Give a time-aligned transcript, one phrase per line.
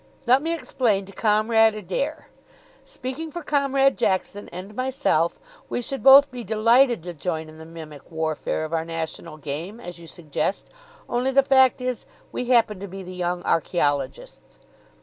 [0.25, 2.27] Let me explain to Comrade Adair.
[2.83, 5.37] Speaking for Comrade Jackson and myself,
[5.69, 9.79] we should both be delighted to join in the mimic warfare of our National Game,
[9.79, 10.69] as you suggest,
[11.07, 14.59] only the fact is, we happen to be the Young Archaeologists.